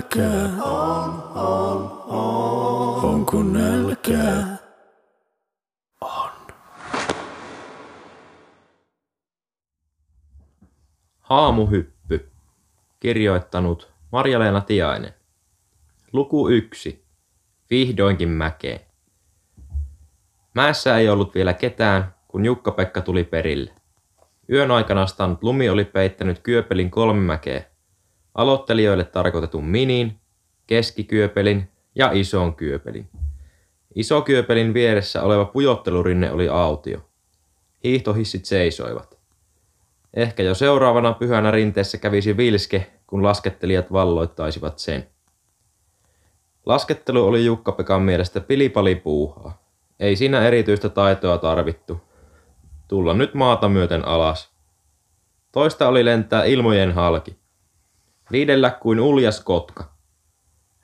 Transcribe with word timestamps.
nälkää? 0.00 0.62
On, 0.62 1.22
on, 1.34 2.02
on. 2.06 3.04
Onko 3.04 3.42
nälkää? 3.42 4.56
On. 6.00 6.30
Haamuhyppy. 11.20 12.30
Kirjoittanut 13.00 13.92
Marja-Leena 14.12 14.60
Tiainen. 14.60 15.14
Luku 16.12 16.48
yksi. 16.48 17.04
Vihdoinkin 17.70 18.28
mäkeen. 18.28 18.80
Mäessä 20.54 20.96
ei 20.96 21.08
ollut 21.08 21.34
vielä 21.34 21.52
ketään, 21.52 22.14
kun 22.28 22.44
Jukka-Pekka 22.44 23.00
tuli 23.00 23.24
perille. 23.24 23.72
Yön 24.52 24.70
aikana 24.70 25.06
stannut 25.06 25.42
lumi 25.42 25.68
oli 25.68 25.84
peittänyt 25.84 26.38
Kyöpelin 26.38 26.90
kolme 26.90 27.20
mäkeä. 27.20 27.69
Aloittelijoille 28.34 29.04
tarkoitetun 29.04 29.64
miniin, 29.64 30.20
keskikyöpelin 30.66 31.70
ja 31.94 32.10
ison 32.12 32.54
kyöpelin. 32.54 33.08
Iso 33.94 34.22
kyöpelin 34.22 34.74
vieressä 34.74 35.22
oleva 35.22 35.44
pujottelurinne 35.44 36.32
oli 36.32 36.48
autio. 36.48 36.98
Hiihtohissit 37.84 38.44
seisoivat. 38.44 39.18
Ehkä 40.14 40.42
jo 40.42 40.54
seuraavana 40.54 41.12
pyhänä 41.12 41.50
rinteessä 41.50 41.98
kävisi 41.98 42.36
vilske, 42.36 42.86
kun 43.06 43.22
laskettelijat 43.22 43.92
valloittaisivat 43.92 44.78
sen. 44.78 45.06
Laskettelu 46.66 47.26
oli 47.26 47.44
Jukka-Pekan 47.44 48.02
mielestä 48.02 48.40
pilipali 48.40 48.94
puuhaa. 48.94 49.62
Ei 50.00 50.16
siinä 50.16 50.46
erityistä 50.46 50.88
taitoa 50.88 51.38
tarvittu. 51.38 52.00
Tulla 52.88 53.14
nyt 53.14 53.34
maata 53.34 53.68
myöten 53.68 54.08
alas. 54.08 54.50
Toista 55.52 55.88
oli 55.88 56.04
lentää 56.04 56.44
ilmojen 56.44 56.92
halki. 56.92 57.39
Liidellä 58.30 58.70
kuin 58.70 59.00
uljas 59.00 59.40
kotka. 59.40 59.90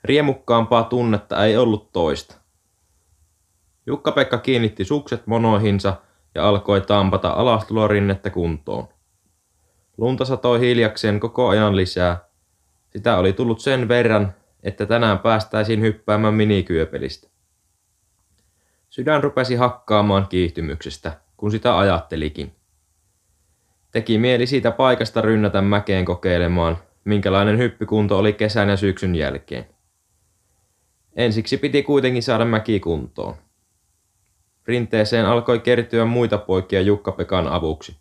Riemukkaampaa 0.03 0.83
tunnetta 0.83 1.45
ei 1.45 1.57
ollut 1.57 1.91
toista. 1.91 2.35
Jukka-Pekka 3.85 4.37
kiinnitti 4.37 4.85
sukset 4.85 5.27
monoihinsa 5.27 5.93
ja 6.35 6.47
alkoi 6.47 6.81
tampata 6.81 7.29
alastulorinnettä 7.29 8.29
kuntoon. 8.29 8.87
Lunta 9.97 10.25
satoi 10.25 10.59
hiljakseen 10.59 11.19
koko 11.19 11.47
ajan 11.47 11.75
lisää. 11.75 12.29
Sitä 12.89 13.17
oli 13.17 13.33
tullut 13.33 13.59
sen 13.59 13.87
verran, 13.87 14.33
että 14.63 14.85
tänään 14.85 15.19
päästäisiin 15.19 15.81
hyppäämään 15.81 16.33
minikyöpelistä. 16.33 17.27
Sydän 18.89 19.23
rupesi 19.23 19.55
hakkaamaan 19.55 20.27
kiihtymyksestä, 20.27 21.19
kun 21.37 21.51
sitä 21.51 21.77
ajattelikin. 21.77 22.55
Teki 23.91 24.17
mieli 24.17 24.47
siitä 24.47 24.71
paikasta 24.71 25.21
rynnätä 25.21 25.61
mäkeen 25.61 26.05
kokeilemaan, 26.05 26.77
minkälainen 27.07 27.57
hyppykunto 27.57 28.17
oli 28.17 28.33
kesän 28.33 28.69
ja 28.69 28.77
syksyn 28.77 29.15
jälkeen. 29.15 29.65
Ensiksi 31.15 31.57
piti 31.57 31.83
kuitenkin 31.83 32.23
saada 32.23 32.45
mäki 32.45 32.79
kuntoon. 32.79 33.35
Rinteeseen 34.65 35.25
alkoi 35.25 35.59
kertyä 35.59 36.05
muita 36.05 36.37
poikia 36.37 36.81
Jukka-Pekan 36.81 37.47
avuksi. 37.47 37.97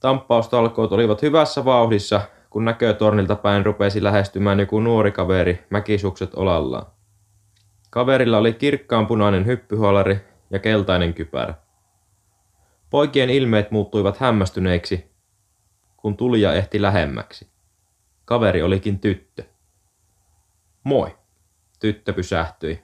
Tamppaustalkoot 0.00 0.92
olivat 0.92 1.22
hyvässä 1.22 1.64
vauhdissa, 1.64 2.20
kun 2.50 2.64
näkötornilta 2.64 3.36
päin 3.36 3.66
rupesi 3.66 4.02
lähestymään 4.02 4.60
joku 4.60 4.80
nuori 4.80 5.12
kaveri 5.12 5.66
mäkisukset 5.70 6.34
olallaan. 6.34 6.86
Kaverilla 7.90 8.38
oli 8.38 8.52
kirkkaanpunainen 8.52 9.46
hyppyhuolari 9.46 10.20
ja 10.50 10.58
keltainen 10.58 11.14
kypärä. 11.14 11.54
Poikien 12.90 13.30
ilmeet 13.30 13.70
muuttuivat 13.70 14.16
hämmästyneiksi, 14.16 15.10
kun 15.96 16.16
tulija 16.16 16.52
ehti 16.52 16.82
lähemmäksi. 16.82 17.57
Kaveri 18.28 18.62
olikin 18.62 18.98
tyttö. 18.98 19.44
Moi, 20.84 21.18
tyttö 21.80 22.12
pysähtyi. 22.12 22.82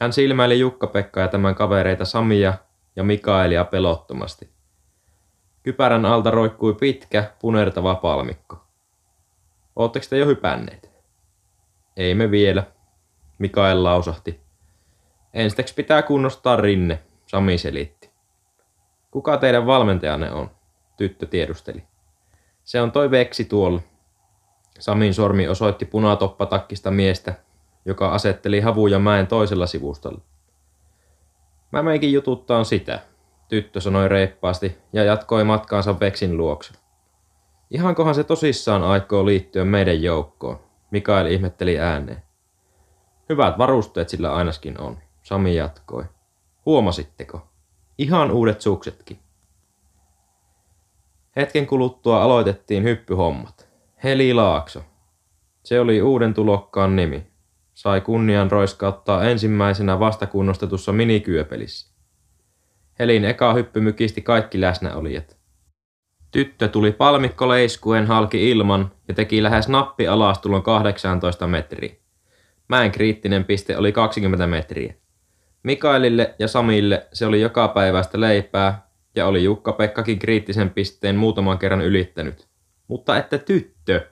Hän 0.00 0.12
silmäili 0.12 0.58
Jukka-Pekka 0.60 1.20
ja 1.20 1.28
tämän 1.28 1.54
kavereita 1.54 2.04
Samia 2.04 2.54
ja 2.96 3.04
Mikaelia 3.04 3.64
pelottomasti. 3.64 4.50
Kypärän 5.62 6.04
alta 6.06 6.30
roikkui 6.30 6.74
pitkä, 6.74 7.32
punertava 7.40 7.94
palmikko. 7.94 8.64
Ootteko 9.76 10.06
te 10.10 10.18
jo 10.18 10.26
hypänneet? 10.26 10.90
Ei 11.96 12.14
me 12.14 12.30
vielä, 12.30 12.64
Mikael 13.38 13.84
lausahti. 13.84 14.40
Ensiksi 15.34 15.74
pitää 15.74 16.02
kunnostaa 16.02 16.56
rinne, 16.56 17.02
Sami 17.26 17.58
selitti. 17.58 18.10
Kuka 19.10 19.36
teidän 19.36 19.66
valmentajanne 19.66 20.32
on? 20.32 20.50
Tyttö 20.96 21.26
tiedusteli. 21.26 21.84
Se 22.64 22.80
on 22.80 22.92
toi 22.92 23.10
veksi 23.10 23.44
tuolla. 23.44 23.80
Samin 24.78 25.14
sormi 25.14 25.48
osoitti 25.48 25.84
punatoppatakkista 25.84 26.90
miestä, 26.90 27.34
joka 27.84 28.08
asetteli 28.08 28.60
havuja 28.60 28.98
mäen 28.98 29.26
toisella 29.26 29.66
sivustalla. 29.66 30.20
Mä 31.72 31.82
meikin 31.82 32.12
jututtaan 32.12 32.64
sitä, 32.64 33.00
tyttö 33.48 33.80
sanoi 33.80 34.08
reippaasti 34.08 34.78
ja 34.92 35.04
jatkoi 35.04 35.44
matkaansa 35.44 36.00
Veksin 36.00 36.36
luokse. 36.36 36.72
Ihankohan 37.70 38.14
se 38.14 38.24
tosissaan 38.24 38.82
aikoo 38.82 39.26
liittyä 39.26 39.64
meidän 39.64 40.02
joukkoon, 40.02 40.60
Mikael 40.90 41.26
ihmetteli 41.26 41.78
ääneen. 41.78 42.22
Hyvät 43.28 43.58
varusteet 43.58 44.08
sillä 44.08 44.34
ainakin 44.34 44.80
on, 44.80 44.98
Sami 45.22 45.54
jatkoi. 45.54 46.04
Huomasitteko? 46.66 47.40
Ihan 47.98 48.30
uudet 48.30 48.60
suksetkin. 48.60 49.18
Hetken 51.36 51.66
kuluttua 51.66 52.22
aloitettiin 52.22 52.84
hyppyhommat. 52.84 53.67
Heli 54.04 54.34
Laakso. 54.34 54.84
Se 55.64 55.80
oli 55.80 56.02
uuden 56.02 56.34
tulokkaan 56.34 56.96
nimi. 56.96 57.26
Sai 57.74 58.00
kunnian 58.00 58.50
roiskauttaa 58.50 59.24
ensimmäisenä 59.24 60.00
vastakunnostetussa 60.00 60.92
minikyöpelissä. 60.92 61.94
Helin 62.98 63.24
eka 63.24 63.52
hyppy 63.52 63.80
mykisti 63.80 64.22
kaikki 64.22 64.60
läsnäolijat. 64.60 65.36
Tyttö 66.30 66.68
tuli 66.68 66.92
palmikko 66.92 67.48
leiskuen 67.48 68.06
halki 68.06 68.50
ilman 68.50 68.92
ja 69.08 69.14
teki 69.14 69.42
lähes 69.42 69.68
nappi 69.68 70.08
alastulon 70.08 70.62
18 70.62 71.46
metriä. 71.46 71.94
Mäen 72.68 72.92
kriittinen 72.92 73.44
piste 73.44 73.76
oli 73.76 73.92
20 73.92 74.46
metriä. 74.46 74.94
Mikaelille 75.62 76.34
ja 76.38 76.48
Samille 76.48 77.06
se 77.12 77.26
oli 77.26 77.40
joka 77.40 77.68
päivästä 77.68 78.20
leipää 78.20 78.88
ja 79.14 79.26
oli 79.26 79.44
Jukka-Pekkakin 79.44 80.18
kriittisen 80.18 80.70
pisteen 80.70 81.16
muutaman 81.16 81.58
kerran 81.58 81.80
ylittänyt. 81.80 82.47
Mutta 82.88 83.16
että 83.16 83.38
tyttö. 83.38 84.08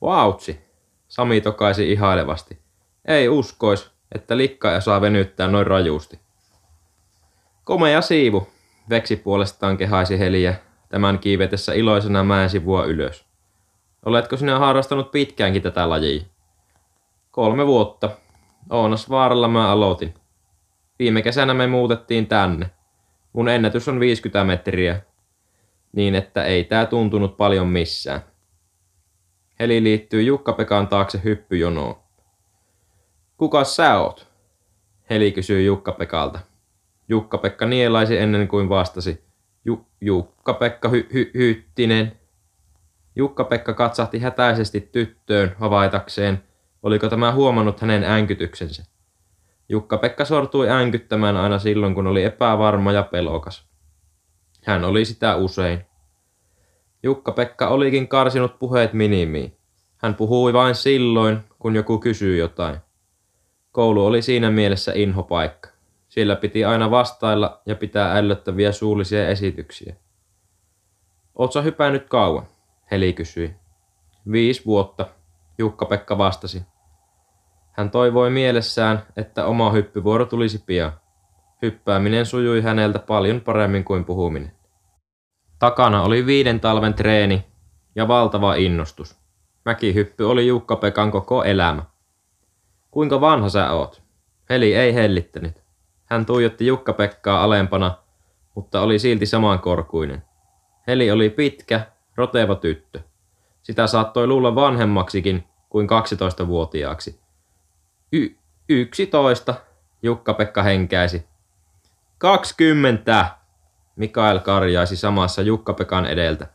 Vautsi, 0.00 0.60
Sami 1.08 1.40
tokaisi 1.40 1.92
ihailevasti. 1.92 2.58
Ei 3.04 3.28
uskois, 3.28 3.90
että 4.14 4.36
likka 4.36 4.80
saa 4.80 5.00
venyttää 5.00 5.48
noin 5.48 5.66
rajusti. 5.66 6.20
Komea 7.64 8.00
siivu, 8.00 8.48
Veksi 8.90 9.16
puolestaan 9.16 9.76
kehaisi 9.76 10.18
Heliä 10.18 10.54
tämän 10.88 11.18
kiivetessä 11.18 11.72
iloisena 11.72 12.24
mäen 12.24 12.50
sivua 12.50 12.84
ylös. 12.84 13.26
Oletko 14.04 14.36
sinä 14.36 14.58
harrastanut 14.58 15.10
pitkäänkin 15.10 15.62
tätä 15.62 15.88
lajia? 15.88 16.22
Kolme 17.30 17.66
vuotta. 17.66 18.10
Oonas 18.70 19.10
vaaralla 19.10 19.48
mä 19.48 19.70
aloitin. 19.70 20.14
Viime 20.98 21.22
kesänä 21.22 21.54
me 21.54 21.66
muutettiin 21.66 22.26
tänne. 22.26 22.70
Mun 23.32 23.48
ennätys 23.48 23.88
on 23.88 24.00
50 24.00 24.44
metriä. 24.44 25.00
Niin 25.92 26.14
että 26.14 26.44
ei 26.44 26.64
tää 26.64 26.86
tuntunut 26.86 27.36
paljon 27.36 27.66
missään. 27.66 28.20
Heli 29.60 29.82
liittyy 29.82 30.22
Jukka-Pekan 30.22 30.88
taakse 30.88 31.20
hyppyjonoon. 31.24 31.96
Kuka 33.36 33.64
sä 33.64 33.98
oot? 33.98 34.28
Heli 35.10 35.32
kysyy 35.32 35.62
Jukka-Pekalta. 35.62 36.38
Jukka-Pekka 37.08 37.66
nielaisi 37.66 38.18
ennen 38.18 38.48
kuin 38.48 38.68
vastasi. 38.68 39.24
Ju- 39.64 39.86
Jukka-Pekka 40.00 40.88
hy- 40.88 41.12
hy- 41.12 41.30
Hyttinen. 41.34 42.12
Jukka-Pekka 43.16 43.74
katsahti 43.74 44.18
hätäisesti 44.18 44.80
tyttöön 44.80 45.56
havaitakseen, 45.58 46.42
oliko 46.82 47.08
tämä 47.08 47.32
huomannut 47.32 47.80
hänen 47.80 48.04
änkytyksensä. 48.04 48.84
Jukka-Pekka 49.68 50.24
sortui 50.24 50.70
änkyttämään 50.70 51.36
aina 51.36 51.58
silloin, 51.58 51.94
kun 51.94 52.06
oli 52.06 52.24
epävarma 52.24 52.92
ja 52.92 53.02
pelokas. 53.02 53.68
Hän 54.68 54.84
oli 54.84 55.04
sitä 55.04 55.36
usein. 55.36 55.86
Jukka-Pekka 57.02 57.68
olikin 57.68 58.08
karsinut 58.08 58.58
puheet 58.58 58.92
minimiin. 58.92 59.56
Hän 59.96 60.14
puhui 60.14 60.52
vain 60.52 60.74
silloin, 60.74 61.38
kun 61.58 61.76
joku 61.76 61.98
kysyy 61.98 62.36
jotain. 62.36 62.76
Koulu 63.72 64.06
oli 64.06 64.22
siinä 64.22 64.50
mielessä 64.50 64.92
inhopaikka. 64.94 65.68
Siellä 66.08 66.36
piti 66.36 66.64
aina 66.64 66.90
vastailla 66.90 67.62
ja 67.66 67.76
pitää 67.76 68.16
ällöttäviä 68.16 68.72
suullisia 68.72 69.28
esityksiä. 69.28 69.96
Ootko 71.34 71.62
hypännyt 71.62 72.08
kauan? 72.08 72.46
Heli 72.90 73.12
kysyi. 73.12 73.54
Viisi 74.32 74.64
vuotta, 74.66 75.06
Jukka-Pekka 75.58 76.18
vastasi. 76.18 76.62
Hän 77.72 77.90
toivoi 77.90 78.30
mielessään, 78.30 79.02
että 79.16 79.46
oma 79.46 79.70
hyppyvuoro 79.70 80.24
tulisi 80.24 80.62
pian. 80.66 80.92
Hyppääminen 81.62 82.26
sujui 82.26 82.60
häneltä 82.62 82.98
paljon 82.98 83.40
paremmin 83.40 83.84
kuin 83.84 84.04
puhuminen. 84.04 84.57
Takana 85.58 86.02
oli 86.02 86.26
viiden 86.26 86.60
talven 86.60 86.94
treeni 86.94 87.44
ja 87.94 88.08
valtava 88.08 88.54
innostus. 88.54 89.16
Mäkihyppy 89.64 90.24
oli 90.24 90.46
Jukka-Pekan 90.46 91.10
koko 91.10 91.44
elämä. 91.44 91.82
Kuinka 92.90 93.20
vanha 93.20 93.48
sä 93.48 93.72
oot? 93.72 94.02
Heli 94.50 94.74
ei 94.74 94.94
hellittänyt. 94.94 95.62
Hän 96.04 96.26
tuijotti 96.26 96.66
Jukka-Pekkaa 96.66 97.42
alempana, 97.44 97.94
mutta 98.54 98.80
oli 98.80 98.98
silti 98.98 99.26
samankorkuinen. 99.26 100.22
Heli 100.86 101.10
oli 101.10 101.30
pitkä, 101.30 101.80
roteva 102.16 102.54
tyttö. 102.54 103.00
Sitä 103.62 103.86
saattoi 103.86 104.26
luulla 104.26 104.54
vanhemmaksikin 104.54 105.44
kuin 105.68 105.86
12-vuotiaaksi. 105.86 107.20
Y- 108.12 108.34
yksitoista, 108.68 109.54
Jukka-Pekka 110.02 110.62
henkäisi. 110.62 111.26
Kaksikymmentä! 112.18 113.37
Mikael 113.98 114.38
karjaisi 114.38 114.96
samassa 114.96 115.42
Jukka-Pekan 115.42 116.06
edeltä. 116.06 116.46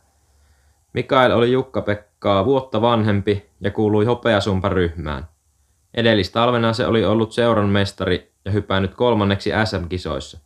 Mikael 0.92 1.32
oli 1.32 1.52
Jukka-Pekkaa 1.52 2.44
vuotta 2.44 2.80
vanhempi 2.80 3.50
ja 3.60 3.70
kuului 3.70 4.04
hopeasumpa 4.04 4.68
ryhmään. 4.68 5.28
Edellistalvena 5.94 6.72
se 6.72 6.86
oli 6.86 7.04
ollut 7.04 7.32
seuran 7.32 7.68
mestari 7.68 8.32
ja 8.44 8.50
hypännyt 8.50 8.94
kolmanneksi 8.94 9.50
SM-kisoissa. 9.64 10.38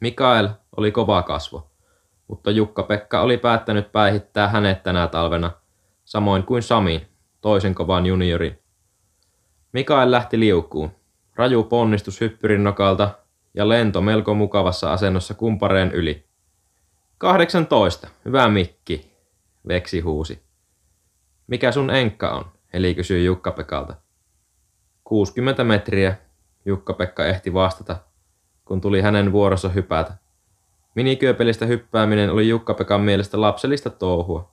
Mikael 0.00 0.48
oli 0.76 0.92
kova 0.92 1.22
kasvo, 1.22 1.70
mutta 2.28 2.50
Jukka-Pekka 2.50 3.20
oli 3.20 3.38
päättänyt 3.38 3.92
päihittää 3.92 4.48
hänet 4.48 4.82
tänä 4.82 5.06
talvena, 5.06 5.50
samoin 6.04 6.42
kuin 6.42 6.62
Sami, 6.62 7.06
toisen 7.40 7.74
kovan 7.74 8.06
juniorin. 8.06 8.58
Mikael 9.72 10.10
lähti 10.10 10.40
liukuun. 10.40 10.90
Raju 11.34 11.62
ponnistus 11.62 12.20
hyppyrin 12.20 12.64
nokalta 12.64 13.10
ja 13.56 13.68
lento 13.68 14.00
melko 14.00 14.34
mukavassa 14.34 14.92
asennossa 14.92 15.34
kumpareen 15.34 15.92
yli. 15.92 16.24
18, 17.18 18.08
hyvä 18.24 18.48
mikki, 18.48 19.12
Veksi 19.68 20.00
huusi. 20.00 20.42
Mikä 21.46 21.72
sun 21.72 21.90
enkka 21.90 22.30
on? 22.30 22.44
Eli 22.72 22.94
kysyi 22.94 23.24
Jukka-Pekalta. 23.24 23.94
60 25.04 25.64
metriä, 25.64 26.16
Jukka-Pekka 26.64 27.26
ehti 27.26 27.54
vastata, 27.54 27.96
kun 28.64 28.80
tuli 28.80 29.00
hänen 29.00 29.32
vuorossa 29.32 29.68
hypätä. 29.68 30.12
Minikyöpelistä 30.94 31.66
hyppääminen 31.66 32.30
oli 32.30 32.48
Jukka-Pekan 32.48 33.00
mielestä 33.00 33.40
lapsellista 33.40 33.90
touhua. 33.90 34.52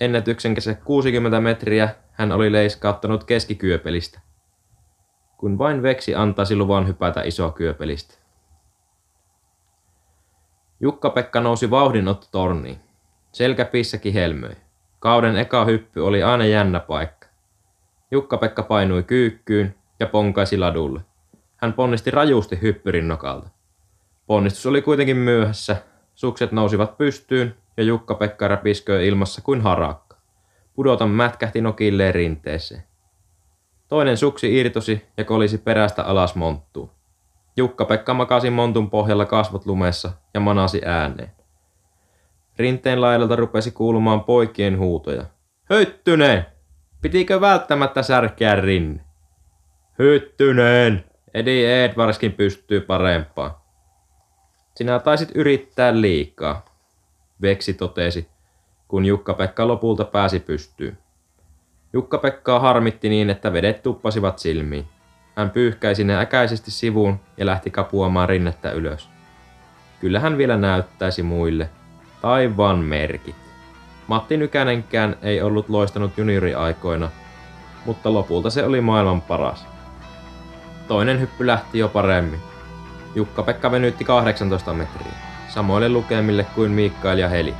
Ennätyksen 0.00 0.56
60 0.84 1.40
metriä 1.40 1.88
hän 2.12 2.32
oli 2.32 2.52
leiskauttanut 2.52 3.24
keskikyöpelistä. 3.24 4.20
Kun 5.36 5.58
vain 5.58 5.82
Veksi 5.82 6.14
antaisi 6.14 6.56
luvan 6.56 6.88
hypätä 6.88 7.22
kyöpelistä. 7.54 8.27
Jukka-Pekka 10.80 11.40
nousi 11.40 11.70
vauhdinottotorniin. 11.70 12.78
Selkäpissäkin 13.32 14.12
helmöi. 14.12 14.56
Kauden 14.98 15.36
eka 15.36 15.64
hyppy 15.64 16.00
oli 16.00 16.22
aina 16.22 16.44
jännä 16.44 16.80
paikka. 16.80 17.26
Jukka-Pekka 18.10 18.62
painui 18.62 19.02
kyykkyyn 19.02 19.74
ja 20.00 20.06
ponkaisi 20.06 20.58
ladulle. 20.58 21.00
Hän 21.56 21.72
ponnisti 21.72 22.10
rajusti 22.10 22.58
hyppyrin 22.62 23.08
nokalta. 23.08 23.48
Ponnistus 24.26 24.66
oli 24.66 24.82
kuitenkin 24.82 25.16
myöhässä. 25.16 25.76
Sukset 26.14 26.52
nousivat 26.52 26.98
pystyyn 26.98 27.54
ja 27.76 27.82
Jukka-Pekka 27.82 28.48
räpisköi 28.48 29.08
ilmassa 29.08 29.42
kuin 29.42 29.60
harakka. 29.60 30.16
Pudota 30.74 31.06
mätkähti 31.06 31.60
nokilleen 31.60 32.14
rinteeseen. 32.14 32.82
Toinen 33.88 34.16
suksi 34.16 34.56
irtosi 34.56 35.04
ja 35.16 35.24
kolisi 35.24 35.58
perästä 35.58 36.02
alas 36.02 36.34
monttuun. 36.34 36.97
Jukka-Pekka 37.58 38.14
makasi 38.14 38.50
montun 38.50 38.90
pohjalla 38.90 39.24
kasvot 39.24 39.66
lumessa 39.66 40.12
ja 40.34 40.40
manasi 40.40 40.82
ääneen. 40.84 41.32
Rinteen 42.58 43.00
laidalta 43.00 43.36
rupesi 43.36 43.70
kuulumaan 43.70 44.24
poikien 44.24 44.78
huutoja. 44.78 45.24
Hyttyneen! 45.70 46.46
Pitikö 47.00 47.40
välttämättä 47.40 48.02
särkeä 48.02 48.54
rinne? 48.54 49.00
Hyttyneen! 49.98 51.04
Eddie 51.34 51.84
Edwardskin 51.84 52.32
pystyy 52.32 52.80
parempaan. 52.80 53.50
Sinä 54.74 54.98
taisit 54.98 55.30
yrittää 55.34 56.00
liikaa, 56.00 56.64
Veksi 57.42 57.74
totesi, 57.74 58.28
kun 58.88 59.04
Jukka-Pekka 59.04 59.68
lopulta 59.68 60.04
pääsi 60.04 60.40
pystyyn. 60.40 60.98
Jukka-Pekkaa 61.92 62.60
harmitti 62.60 63.08
niin, 63.08 63.30
että 63.30 63.52
vedet 63.52 63.82
tuppasivat 63.82 64.38
silmiin. 64.38 64.97
Hän 65.38 65.50
pyyhkäisi 65.50 66.04
ne 66.04 66.20
äkäisesti 66.20 66.70
sivuun 66.70 67.20
ja 67.36 67.46
lähti 67.46 67.70
kapuamaan 67.70 68.28
rinnettä 68.28 68.70
ylös. 68.70 69.08
Kyllä 70.00 70.20
hän 70.20 70.38
vielä 70.38 70.56
näyttäisi 70.56 71.22
muille. 71.22 71.70
Taivaan 72.22 72.78
merkit. 72.78 73.34
Matti 74.06 74.36
Nykänenkään 74.36 75.16
ei 75.22 75.42
ollut 75.42 75.68
loistanut 75.68 76.18
junioriaikoina, 76.18 77.10
mutta 77.84 78.12
lopulta 78.12 78.50
se 78.50 78.64
oli 78.64 78.80
maailman 78.80 79.22
paras. 79.22 79.66
Toinen 80.88 81.20
hyppy 81.20 81.46
lähti 81.46 81.78
jo 81.78 81.88
paremmin. 81.88 82.40
Jukka-Pekka 83.14 83.70
venytti 83.70 84.04
18 84.04 84.74
metriä, 84.74 85.12
samoille 85.48 85.88
lukemille 85.88 86.46
kuin 86.54 86.70
Mikael 86.70 87.18
ja 87.18 87.28
Heli. 87.28 87.54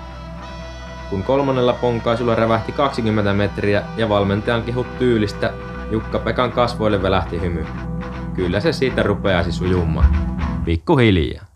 Kun 1.11 1.23
kolmannella 1.23 1.73
ponkaisulla 1.73 2.35
rävähti 2.35 2.73
20 2.73 3.33
metriä 3.33 3.83
ja 3.97 4.09
valmentajan 4.09 4.63
kehut 4.63 4.99
tyylistä, 4.99 5.53
Jukka-Pekan 5.91 6.53
kasvoille 6.53 7.03
välähti 7.03 7.41
hymy. 7.41 7.67
Kyllä 8.35 8.61
se 8.61 8.73
siitä 8.73 9.03
rupeaisi 9.03 9.53
sujumaan. 9.53 10.17
Pikkuhiljaa. 10.65 11.48